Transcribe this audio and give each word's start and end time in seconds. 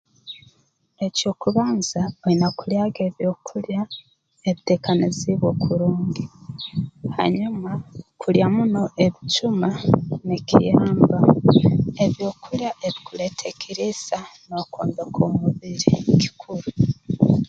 Eky'okubanza 1.05 2.01
oine 2.25 2.47
kulyaga 2.59 3.01
ebyokulya 3.09 3.81
ebiteekaniziibwe 4.49 5.51
kurungi 5.63 6.23
hanyuma 7.17 7.71
kulya 8.21 8.47
muno 8.55 8.83
ebijuma 9.05 9.69
nikiyamba 10.27 11.17
ebyokulya 12.03 12.69
ebikuleeta 12.87 13.43
ekiriisa 13.53 14.19
n'okwombeka 14.47 15.19
omubiri 15.29 15.91
kikuru 16.21 16.67